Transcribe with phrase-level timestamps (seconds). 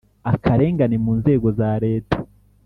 [0.31, 2.17] Akarengane mu nzego za Leta